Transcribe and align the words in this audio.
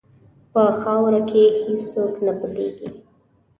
په 0.51 0.63
خاوره 0.81 1.21
کې 1.29 1.43
هېڅ 1.59 1.81
څوک 1.91 2.13
نه 2.25 2.33
پټیږي. 2.39 2.89